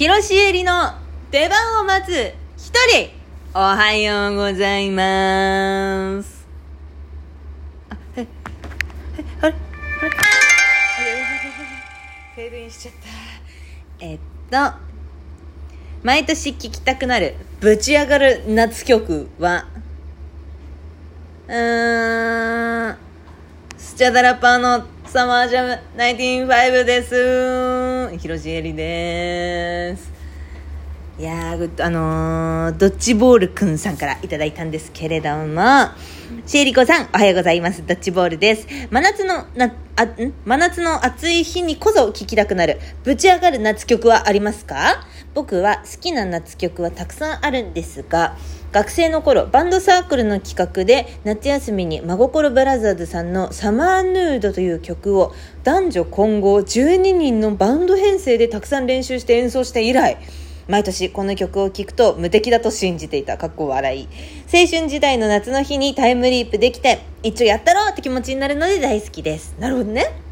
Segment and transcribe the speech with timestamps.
[0.00, 0.94] 広しえりの
[1.30, 3.10] 出番を待つ一人
[3.52, 6.46] おはようございます。
[7.90, 8.26] あええ
[9.42, 9.52] あれ？
[9.52, 9.52] あれ
[12.34, 14.06] フェードインしちゃった。
[14.06, 14.18] えっ
[14.50, 14.56] と
[16.02, 19.66] 毎年聴きたくなるぶち上がる夏曲は
[21.46, 22.96] うーん
[23.76, 27.59] スチャダラパーのサマージャム195です。
[28.18, 30.09] 広しえりです。
[31.20, 35.60] いやあのー、ドッジボールくんさんからいただいたんですけれども
[36.46, 37.86] シエリコさんおはようございます。
[37.86, 38.66] ドッジボールです。
[38.90, 40.06] 真夏のなあ
[40.46, 45.04] 真夏の暑い日にこそ聴きたくなるぶち上がる夏曲はありますか？
[45.34, 48.34] 僕は好きな夏曲はたくさんあるんですが
[48.72, 55.34] 学生の頃バンドサークルの企画で夏休みに真心ブラザーズさんの「サマーヌード」という曲を
[55.64, 60.16] 男女混合12人のバンド編成でたくさん練習して演奏して以来
[60.70, 64.08] 毎年この曲を聴くと無敵だと信じていたかっこ笑い
[64.52, 70.30] 青春時代の夏の日にタイムリープできて一応やったろうって気持ちになるので大好きですなるほどね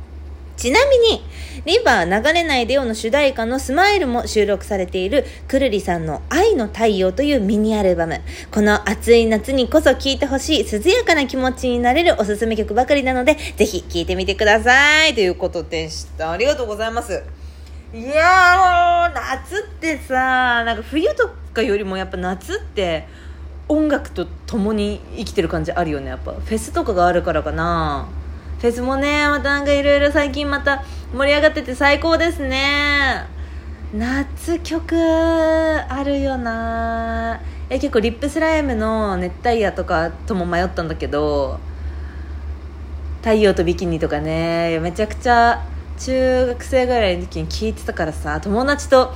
[0.59, 1.23] ちなみに、
[1.67, 8.21] リバー流れないでよの主題歌のスマイルも収録されているくるりさんの愛の太陽というミニアルバム。
[8.51, 15.15] この暑い夏にこそ聴いてほしい涼やかな気持ちになれるおすすめ曲ばかりなので、ぜひ聴いてみてください。
[15.15, 16.33] ということでした。
[16.33, 17.38] ありがとうございます。
[17.95, 23.07] いや、夏ってさ、なんか冬とかよりもやっぱ夏って
[23.69, 26.09] 音楽と共に生きてる感じあるよね。
[26.09, 28.09] やっぱフェスとかがあるからかな。
[28.59, 30.83] フェスもねまたなんかいろいろ最近また
[31.15, 33.25] 盛り上がってて最高ですね
[33.95, 41.61] 夏曲あるよなえ結構リップスライムの熱帯夜とかとも迷ったんだけど
[43.19, 45.65] 太陽とビキニとかねめちゃくちゃ
[45.99, 49.13] 中学生ぐらいの時に聞いてたからさ友達と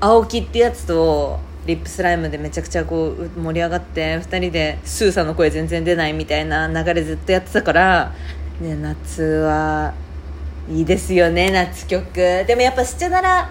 [0.00, 8.14] 青木ってやつとリップスライムでめちゃくちゃこう盛り上がって2人でスーさんの声全然出ないみたいな流れずっとやってたから、
[8.60, 9.92] ね、夏は
[10.70, 12.14] いいですよね夏曲。
[12.14, 13.50] でもやっぱスチャダラ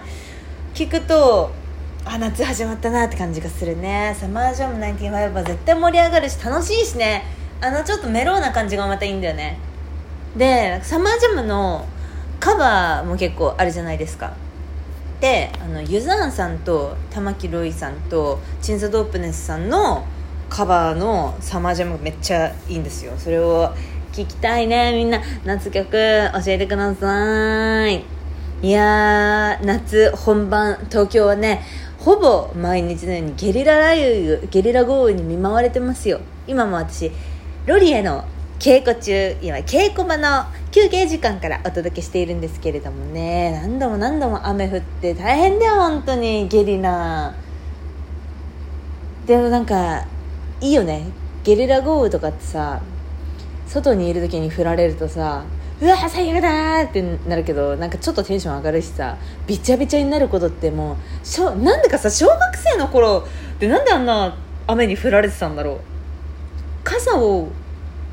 [0.74, 1.50] 聞くと
[2.04, 4.16] あ夏始まったなって感じがするね。
[4.18, 7.24] サマージャム95は絶対盛り上がるし楽しいしね。
[7.60, 9.58] あのちょっとメローな感じがまたいいんだよね。
[10.36, 11.86] でサマージャムの
[12.40, 14.32] カバーも結構あるじゃないですか。
[15.20, 20.04] であのユザーンさんと玉木ロイさんとチンザ・ドープネスさんの
[20.48, 23.12] カバーのサマージャムめっちゃいいんですよ。
[23.18, 23.74] それを
[24.12, 24.92] 聞きたいね。
[24.92, 25.98] みんな夏曲教
[26.46, 28.04] えてください。
[28.62, 30.78] いやー夏本番。
[30.88, 31.62] 東京はね
[31.98, 36.20] ほぼ毎日のようにゲリラ雷雨ゲリラ豪雨に見舞われてますよ。
[36.46, 37.10] 今も私
[37.66, 38.24] ロリエの
[38.58, 43.52] 稽古中今稽古場の休憩時間からお届けしているんですけれどもね。
[43.62, 46.48] 何度も何度も雨降って大変だよ本当に。
[46.48, 47.34] ゲリラ。
[49.26, 50.06] でもなんか
[50.60, 51.06] いいよね。
[51.44, 52.80] ゲリラ豪雨とかってさ
[53.68, 55.44] 外にいる時に降られるとさ
[55.80, 59.16] うわ最悪だってなるけどなんかちょっとテンション上がるしさ
[59.46, 63.24] びちゃびちゃになることってもうしょなんでかさ小学生の頃
[63.54, 64.36] ってなんであんな
[64.66, 65.78] 雨に降られてたんだろう。
[66.82, 67.48] 傘を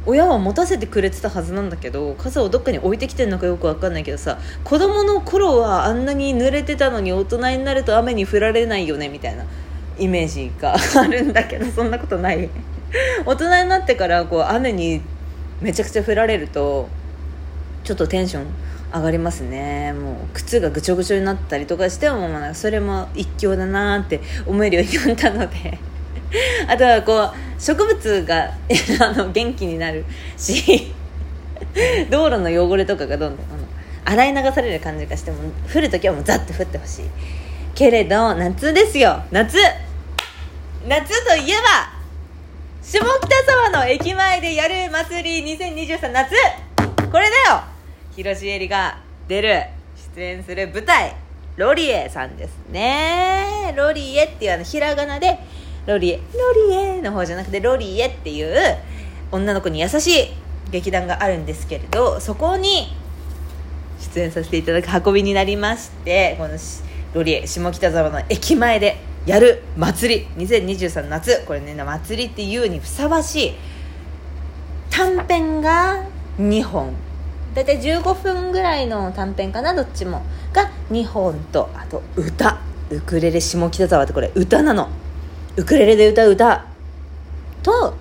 [0.06, 9.46] 親は持たせてくれてたはずなんだけど傘をどっかに置いてきてるのかよく分かんないけどさ子供の頃はあんなに濡れてたのに大人になると雨に降られないよねみたいな
[9.98, 12.50] イメージがあるんだけどそんなことない。
[13.26, 15.02] 大人になってからこう雨に
[15.62, 16.88] めちゃくちゃ降られると
[17.84, 18.46] ちょっとテンション
[18.94, 19.94] 上がりますね。
[19.94, 25.78] もう靴がぐちょぐちょになったりとかしてもそれも一興だなって思えるようになったので。
[26.68, 28.52] あとはこう植物が
[29.02, 30.06] あの元気になる
[30.38, 30.94] し
[32.10, 33.66] 道路の汚れとかがどんどんあの
[34.06, 35.38] 洗い流される感じがしても
[35.74, 37.06] 降る時はもうザッと降ってほしい。
[37.74, 39.24] けれど夏ですよ。
[39.32, 39.58] 夏。
[40.88, 41.94] 夏といえば
[42.84, 46.36] 下北沢の駅前でやる祭り2023夏。
[47.12, 47.64] これだよ。
[48.16, 49.64] 広重絵里が出る
[50.16, 51.16] 出演する舞台
[51.58, 53.74] ロリエさんですね。
[53.76, 55.40] ロリエっていうあのひらがなで
[55.86, 58.56] ロリエロリエの方じゃなくてロリエっていう
[59.32, 60.28] 女の子に優しい
[60.72, 62.88] 劇団があるんですけれどそこに
[64.14, 66.58] 出演させていただく運びになりましてこの
[67.14, 70.46] ロリエ下北沢の駅前でやる祭り。
[70.46, 71.44] 2023夏。
[71.48, 73.54] これね祭りっていうにふさわしい
[74.92, 76.04] 短編が
[76.40, 76.94] 2本。
[77.56, 80.22] 大体15分ぐらいの短編かなどっちも。
[80.54, 82.60] が2本とあと歌。
[82.92, 84.90] ウクレレ下北沢ってこれ歌なの。
[85.58, 86.66] ウクレレで歌う歌。
[87.64, 87.96] と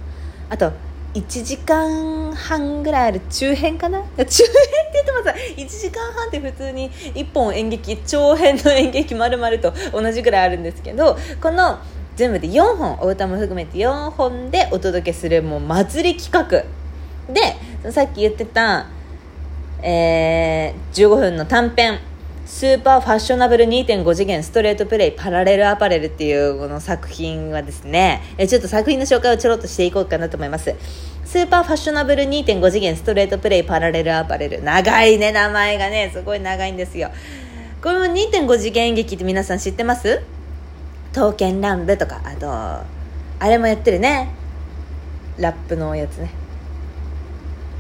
[0.51, 0.73] あと
[1.15, 4.01] 1時間半ぐらいある中編かな？
[4.19, 4.33] 中編って
[4.95, 11.79] 言ってもさ1時間半って普通に1本演劇長編の演劇丸々と同じぐらいあるんですけどこの
[12.17, 16.65] 全部で4本お歌も含めて4本でお届けするもう祭り企画。
[17.33, 18.87] でさっき言ってた、
[19.83, 21.99] えー、15分の短編。
[22.47, 30.75] スーパーファッショナブル2.5次元ストレートプレイパラレルアパレルっていうこの作品はですね、えちょっと作品の紹介をちょろっとしていこうかなと思います。
[31.25, 34.63] スーパーファッショナブル2.5次元ストレートプレイパラレルアパレル。
[34.63, 37.11] 長いね、名前がね、すごい長いんですよ。
[37.83, 40.21] これも2.5次元劇って皆さん知ってます？
[41.15, 42.85] 刀剣乱舞とか、あと、あ
[43.49, 44.29] れもやってるね。
[45.39, 46.31] ラップのやつね。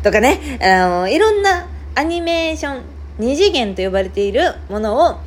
[0.02, 2.82] とかね、あの、いろんなアニメーション、
[3.18, 5.20] 2次元と呼ばれているものを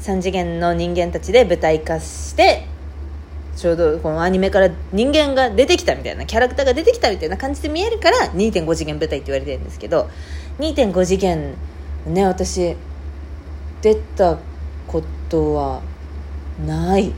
[0.00, 2.66] 3次元の人間たちで舞台化して
[3.56, 10.08] ちょうどこのアニメから人間が出てきたみたいなキャラクターが出てきたみたいな感じで見えるから2.5次元舞台って言われてるんですけど
[10.58, 11.54] 2.5次元
[12.06, 12.76] ね私
[13.82, 14.38] 出た
[14.86, 15.82] ことは
[16.66, 17.12] ない。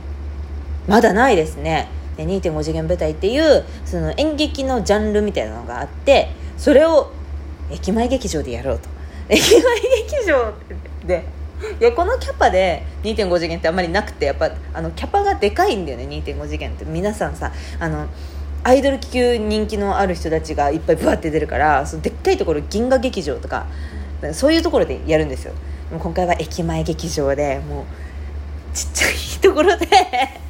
[0.87, 1.89] まだないですね。
[2.17, 7.11] で2.5次元舞台っていうその演劇のジャンルみたいなのがあってそれを
[7.71, 8.92] 駅前劇場でやろうと。
[9.29, 9.61] 駅前
[10.09, 10.53] 劇場
[11.05, 11.25] で
[11.79, 16.85] いやこのキャパで2.5次元ってあんまりなくてやっぱあのキャパがでかいんだよね2.5次元って。
[16.85, 18.07] 皆さんさあの
[18.65, 23.67] アイドル級人気のある人たちがいっぱいブワって出るからそのでっかいところ銀河劇場とか
[24.33, 25.53] そういうところでやるんですよ。
[25.91, 27.85] 今回は駅前劇場でもう
[28.73, 29.87] ちっちゃいところで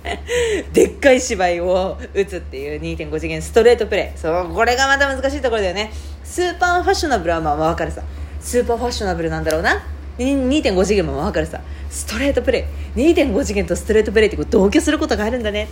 [0.72, 4.18] でっかい芝居を打つっていう2.5次元ストレートプレイ。
[4.18, 5.92] そうこれがまた難しいところだよね。
[6.24, 8.02] スーパーファッショナブルはまあ分かるさ。
[8.44, 9.84] スーパーファッショナブルなんだろうな。
[10.20, 11.62] 2.5次元も分かるさ。
[11.90, 13.00] ストレートプレイ。
[13.00, 15.68] 2.5次元とストレートプレイって同居することがあるんだね。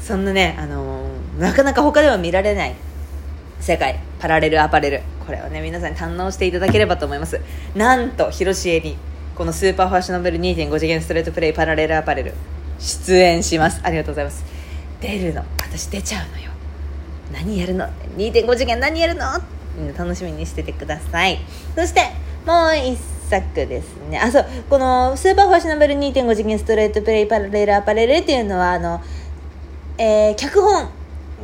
[0.00, 2.74] そんなね、あのー、なかなか他では見られない。
[3.60, 3.98] 世界。
[4.20, 5.02] パラレルアパレル。
[5.26, 7.40] これをね皆さんに堪能していただければと思います。
[7.74, 8.96] なんと広重に
[9.34, 12.34] このスーパーファッショナブル2.5次元ストレートプレイパラレルアパレル
[12.78, 13.80] 出演します。
[13.82, 14.44] ありがとうございます。
[15.00, 15.44] 出るの。
[15.58, 16.50] 私出ちゃうのよ。
[17.32, 17.86] 何やるの
[18.16, 19.26] ？2.5次元何やるの？
[19.96, 21.38] 楽しみにしててください。
[21.74, 22.00] そして
[22.46, 22.98] もう一
[23.28, 24.18] 作ですね。
[24.18, 29.00] あそうこのスーパーファッショナブル2.5次元ストレートプレイパラレルアパレルっていうのはあの、
[29.98, 30.88] えー、脚本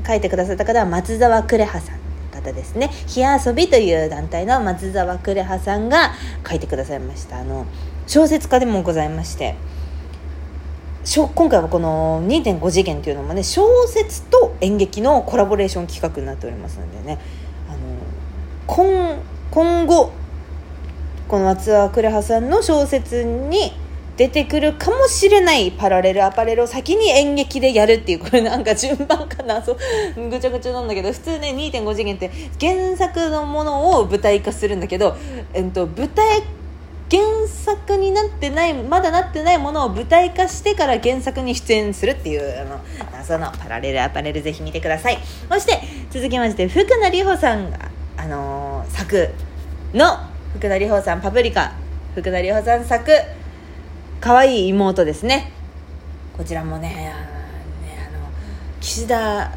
[0.06, 2.04] 書いてくださった方は松沢呉葉さん
[2.34, 6.12] 方ですね「火遊び」という団体の松沢呉葉さんが
[6.48, 7.38] 書いてくださいました。
[7.38, 7.66] あの
[8.06, 9.54] 小説家でもございまして。
[11.34, 17.18] 今回はこの2.5次元というのもね小説と演劇のコラボレーション企画になっておりますのでね。
[18.66, 20.12] 今今後
[21.28, 23.72] この松沢呉葉さんの小説に
[24.16, 29.60] 出てくるかもしれないパラレルアパレルを先に演劇でやるっていうこれなんか順番かな。
[29.60, 32.30] そうぐちゃぐちゃなんだけど普通ね2.5次元って
[32.60, 35.16] 原作のものを舞台化するんだけど、
[35.52, 36.42] えっと、舞台
[37.10, 42.80] 原作になってないまだなってないものを舞台化してから原作に出演するっていうあの
[43.12, 45.18] 謎のパラレルアパレルぜひ見てください。
[45.48, 45.80] そして
[46.10, 49.28] 続きまして福名里穂さんがあのー、作
[49.92, 50.18] の
[50.52, 51.72] 福田里穂さんパプリカ
[52.12, 53.10] 福田里穂さん作
[54.20, 55.52] 可愛いい妹ですね。
[56.36, 57.12] こちらもねね
[58.08, 58.28] あの
[58.80, 59.52] 岸田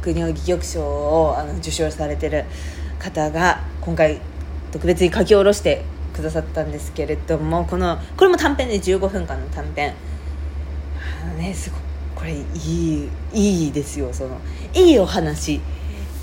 [0.00, 2.44] 国夫戯曲賞をあの受賞されてる
[2.98, 4.20] 方が今回
[4.72, 9.94] 特別に書き下ろしてくださったんですけれどもこのこれも短編で15分間の短編。
[11.22, 11.76] あのねすご
[12.14, 14.38] これいいいいですよその
[14.72, 15.60] いいお話。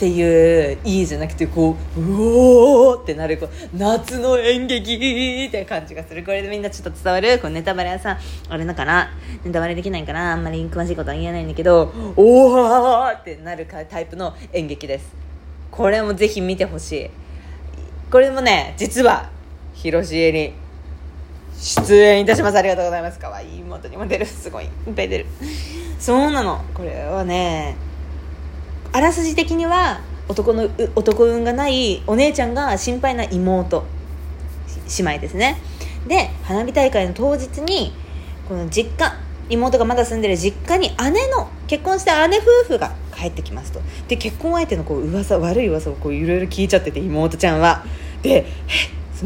[0.04, 6.26] っていういいじゃなくてこううおーってなるこう夏の演劇って感じがする。
[6.26, 8.20] これでみんなちょっと伝わるこうネタバレはさ
[8.50, 9.12] あれだから
[9.46, 10.34] ネタバレできないかな。
[10.34, 15.16] あんまり詳しいことは言えないんだけどおおってなるタイプの演劇です。
[15.72, 17.10] これもぜひ見てほしい。
[18.12, 19.30] これもね実は
[19.74, 20.52] 広重に
[21.56, 22.58] 出演いたします。
[22.58, 23.20] ありがとうございます。
[23.20, 24.26] かわいい妹にも出る。
[24.26, 25.28] すごいいっぱい出る。
[25.98, 26.62] そうなの。
[26.74, 27.78] これはね
[28.94, 33.84] あらすじ的には男の男運がないお姉ちゃんが心配な妹。
[34.98, 35.60] 姉妹ですね。
[36.08, 37.92] で花火大会の当日に
[38.48, 39.18] この実家
[39.50, 43.82] 妹がまだ住んでる実家に姉の結婚した姉夫婦が帰ってきますと。
[44.08, 47.84] で結婚相手のこう噂悪い噂をいろいろ聞いちゃってて妹ちゃんは。
[48.22, 48.46] で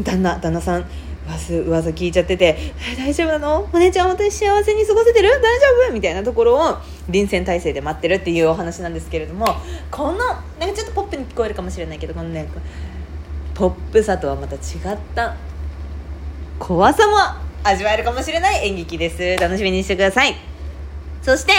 [0.02, 0.86] 旦那旦那さん
[1.66, 3.68] 噂聞いちゃってて「大丈夫なの？
[3.72, 5.28] お姉ちゃん私幸せに過ごせてる？
[5.28, 9.46] 大丈夫?」みたいなところを臨戦態勢で待ってるっていうお話なんですけれども
[9.90, 12.48] このなんかちょっとポップに聞こえるかもしれないけどこのね
[13.54, 14.60] ポップさとはまた違っ
[15.14, 15.36] た
[16.58, 17.16] 怖さも
[17.64, 19.40] 味わえるかもしれない演劇です。
[19.40, 20.34] 楽しみにしてください。
[21.22, 21.52] そして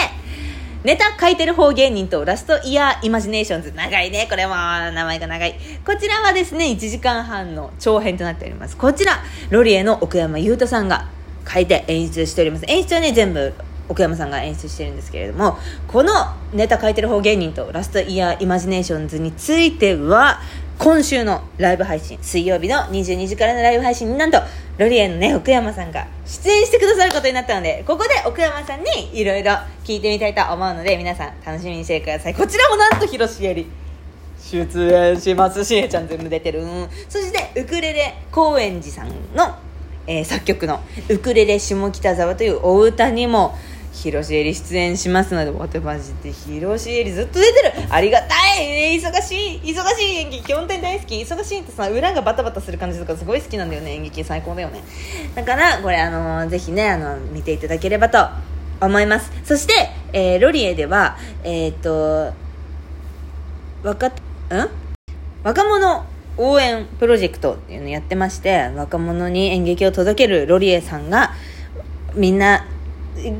[0.82, 3.72] ネタ書いてる方芸人とラストイヤーイマジネーションズ。
[3.72, 5.54] 長いね、これも名前が長い。
[5.84, 8.78] こちらはですね、1時間半の長編となっております。
[8.78, 11.08] こちら、ロリエの奥山優太さんが
[11.46, 12.64] 書いて演出しております。
[12.66, 13.52] 演出はね、全部
[13.90, 16.12] 奥山さんが演出してるんですけれども、この
[16.54, 20.40] ネタ書いてる方芸人とラストイヤーイマジネーションズについては、
[20.80, 24.40] 今週のライブ配信、水曜日の22時からのライブ配信になんと、
[24.78, 29.52] ロリエのね、奥山さんが出演してくださることになったので、ここで奥山さんにいろいろ
[29.84, 32.34] 聞いてみたいと思うので、皆さん楽しみにしてください。
[32.34, 33.66] こちらもなんと広しより
[34.42, 36.64] 出演しますし、ちゃん全部出てる。
[37.10, 39.54] そして、ウクレレ高円寺さんの、
[40.06, 43.54] えー、作曲のウクレレ下北沢というお歌にも、
[43.92, 47.72] 広しえり出演しますので、わてマジで広しえりずっと出てる。
[47.90, 48.98] ありがたい。
[48.98, 49.60] 忙しい。
[49.62, 51.20] 忙しい演劇本当に大好き。
[51.20, 54.82] 忙しいってさ、裏がバタバタする感じとかすごい好きなんだよね、演劇最高だよね。
[55.34, 58.28] だから、これあのー、ぜひね、あの、見ていただければと
[58.80, 59.32] 思います。
[59.44, 62.32] そして、えー、ロリエでは、えっ、ー、と、
[63.82, 64.12] 若、ん？
[65.42, 66.04] 若者
[66.36, 71.32] 応援プロジェクトっていうのやってまして、若者に演劇を届けるロリエさんが、
[72.14, 72.66] みんな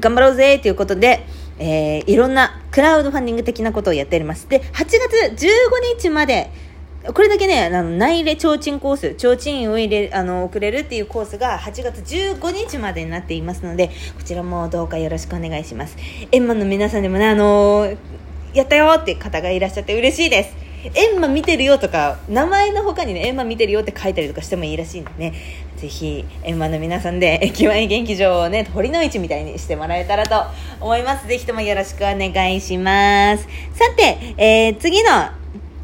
[0.01, 1.27] 頑張ろうぜということで、
[1.59, 4.49] えー、いろんなクラウドファンディング的なことをやっております。
[4.49, 5.49] で、8月15
[5.99, 6.51] 日まで、
[7.15, 15.97] これだけね、あの、内入れ提灯コース、提灯を入れ、あの、送れるっていうコースが8月15日までになっていますので、こちらもどうかよろしくお願いします。
[16.31, 17.97] エンマの皆さんでもね、あのー、
[18.53, 20.70] やったよって方がいらっしゃって嬉しいです。
[20.95, 25.35] エンマ見てるよとか、名前の他にね、エンマ見てるよって書いたりとかしてもいいらしいんでね、
[25.77, 30.43] ぜひ、エンマの皆さんで、駅前元気場をね、堀の市みたいにしてもらえたらと
[30.81, 31.27] 思います。
[31.27, 33.45] ぜひともよろしくお願いします。
[33.75, 35.11] さて、えー、次の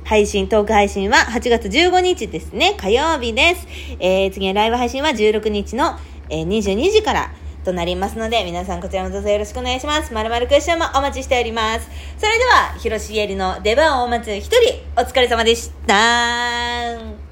[0.05, 3.67] 配信、トーク配信は8月15日ですね、火曜日です。
[3.99, 5.99] えー、次のライブ配信は16日の、
[6.31, 7.33] えー、22時から、
[7.67, 10.15] となりますので、皆さんこちらもどうぞよろしくお願いします。
[10.15, 11.89] まるまるクッションもお待ちしております。
[12.17, 17.26] それでは、広重えりの出番を待つ一人、お疲れ様でした。